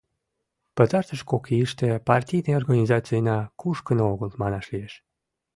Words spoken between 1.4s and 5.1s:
ийыште партийный организацийна кушкын огыл, манаш лиеш.